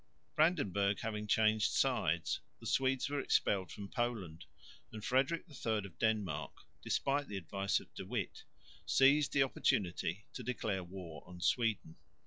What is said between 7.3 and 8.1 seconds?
advice of De